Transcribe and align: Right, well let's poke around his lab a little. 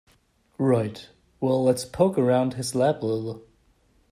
Right, 0.57 1.07
well 1.39 1.63
let's 1.63 1.85
poke 1.85 2.17
around 2.17 2.55
his 2.55 2.73
lab 2.73 3.03
a 3.03 3.05
little. 3.05 3.43